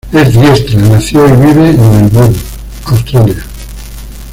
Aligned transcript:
Es 0.11 0.33
diestra 0.33 0.79
nació 0.79 1.27
y 1.27 1.31
vive 1.33 1.69
en 1.69 1.77
Melbourne, 1.77 2.35
Australia. 2.85 3.43